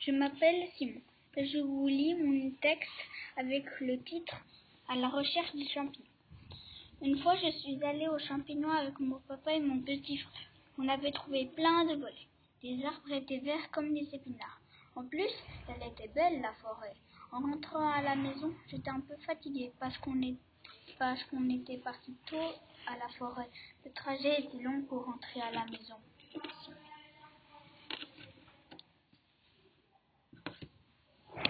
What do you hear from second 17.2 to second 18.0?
En rentrant à